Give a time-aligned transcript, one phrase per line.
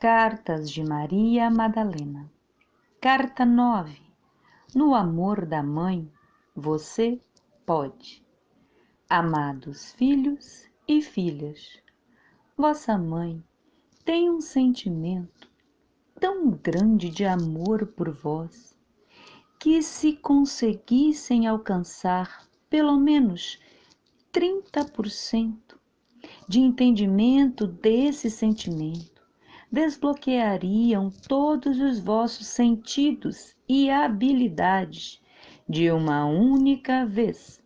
[0.00, 2.30] Cartas de Maria Madalena.
[3.00, 4.00] Carta 9.
[4.72, 6.08] No amor da mãe,
[6.54, 7.20] você
[7.66, 8.24] pode.
[9.10, 11.82] Amados filhos e filhas,
[12.56, 13.42] vossa mãe
[14.04, 15.50] tem um sentimento
[16.20, 18.78] tão grande de amor por vós
[19.58, 23.58] que se conseguissem alcançar pelo menos
[24.32, 25.58] 30%
[26.46, 29.17] de entendimento desse sentimento,
[29.70, 35.20] desbloqueariam todos os vossos sentidos e habilidades
[35.68, 37.62] de uma única vez.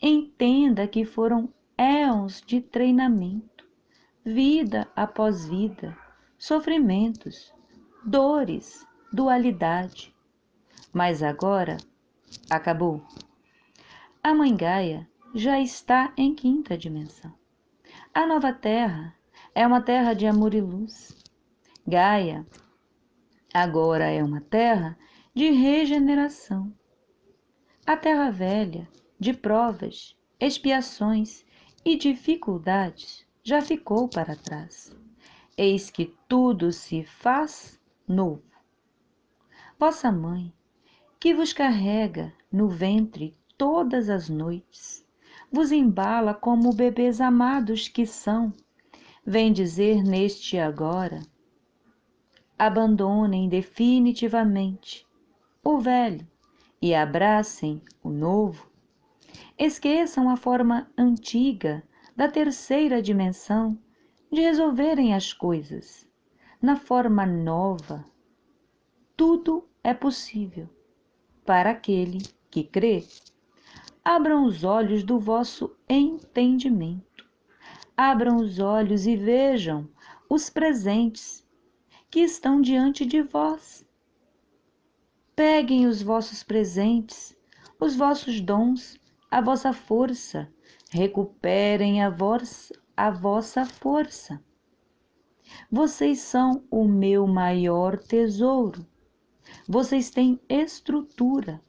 [0.00, 3.66] Entenda que foram éons de treinamento,
[4.24, 5.96] vida após vida,
[6.38, 7.52] sofrimentos,
[8.04, 10.14] dores, dualidade.
[10.92, 11.76] Mas agora
[12.48, 13.02] acabou.
[14.22, 17.32] A Mãe Gaia já está em quinta dimensão.
[18.14, 19.14] A nova Terra
[19.54, 21.16] é uma terra de amor e luz.
[21.86, 22.44] Gaia
[23.52, 24.98] agora é uma terra
[25.32, 26.72] de regeneração.
[27.86, 28.88] A terra velha,
[29.20, 31.44] de provas, expiações
[31.84, 34.94] e dificuldades, já ficou para trás.
[35.56, 37.78] Eis que tudo se faz
[38.08, 38.42] novo.
[39.78, 40.52] Vossa mãe,
[41.20, 45.06] que vos carrega no ventre todas as noites,
[45.52, 48.52] vos embala como bebês amados que são,
[49.26, 51.22] vem dizer neste agora:
[52.58, 55.06] abandonem definitivamente
[55.62, 56.26] o velho
[56.80, 58.70] e abracem o novo.
[59.58, 61.82] Esqueçam a forma antiga
[62.16, 63.78] da terceira dimensão
[64.30, 66.06] de resolverem as coisas.
[66.60, 68.04] Na forma nova,
[69.16, 70.68] tudo é possível
[71.44, 72.18] para aquele
[72.50, 73.04] que crê
[74.04, 77.13] abram os olhos do vosso entendimento.
[77.96, 79.88] Abram os olhos e vejam
[80.28, 81.46] os presentes
[82.10, 83.86] que estão diante de vós.
[85.36, 87.36] Peguem os vossos presentes,
[87.78, 88.98] os vossos dons,
[89.30, 90.52] a vossa força,
[90.90, 94.42] recuperem a, vossa, a vossa força.
[95.70, 98.84] Vocês são o meu maior tesouro.
[99.68, 101.62] Vocês têm estrutura,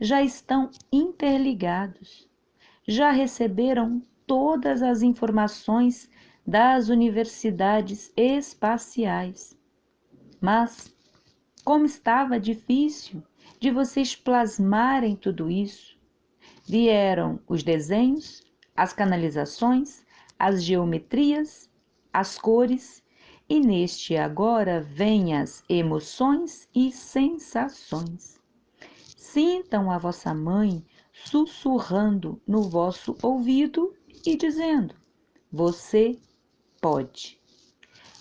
[0.00, 2.28] já estão interligados,
[2.86, 6.08] já receberam todas as informações
[6.46, 9.56] das universidades espaciais.
[10.40, 10.94] Mas,
[11.64, 13.22] como estava difícil
[13.58, 15.98] de vocês plasmarem tudo isso,
[16.66, 18.42] vieram os desenhos,
[18.76, 20.04] as canalizações,
[20.38, 21.70] as geometrias,
[22.12, 23.02] as cores,
[23.48, 28.40] e neste agora vêm as emoções e sensações.
[29.16, 33.94] Sintam a vossa mãe sussurrando no vosso ouvido
[34.26, 34.94] e dizendo:
[35.50, 36.18] Você
[36.80, 37.40] pode.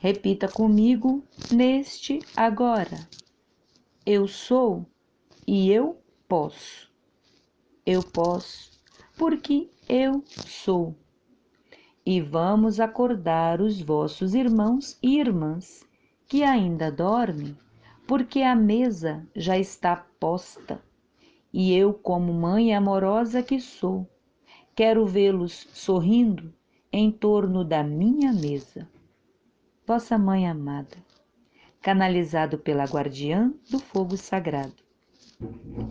[0.00, 3.08] Repita comigo neste agora.
[4.04, 4.86] Eu sou
[5.46, 6.90] e eu posso.
[7.84, 8.70] Eu posso
[9.16, 10.96] porque eu sou.
[12.04, 15.86] E vamos acordar os vossos irmãos e irmãs
[16.26, 17.56] que ainda dormem,
[18.06, 20.82] porque a mesa já está posta
[21.52, 24.08] e eu, como mãe amorosa que sou,
[24.74, 26.52] quero vê-los sorrindo
[26.92, 28.88] em torno da minha mesa.
[29.86, 30.96] Vossa Mãe amada,
[31.80, 34.82] canalizado pela Guardiã do Fogo Sagrado,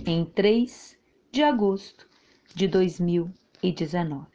[0.06, 0.98] em 3
[1.32, 2.08] de agosto
[2.56, 4.31] de 2019.